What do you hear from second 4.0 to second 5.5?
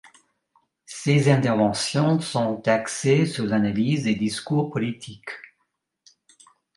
des discours politiques.